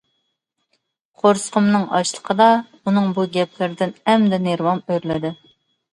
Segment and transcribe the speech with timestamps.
[1.23, 2.47] قورسىقىمنىڭ ئاچلىقىدا،
[2.79, 5.37] ئۇنىڭ بۇ گەپلىرىدىن ئەمدى نېرۋام ئۆرلىدى.